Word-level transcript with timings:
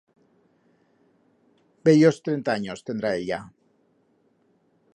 Bellos 1.89 2.17
trenta 2.29 2.51
anyos 2.59 2.83
tendrá 2.87 3.09
ella. 3.21 3.39